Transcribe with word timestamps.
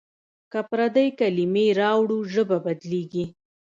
که 0.51 0.59
پردۍ 0.69 1.07
کلمې 1.19 1.65
راوړو 1.81 2.17
ژبه 2.33 2.57
بدلېږي. 2.65 3.25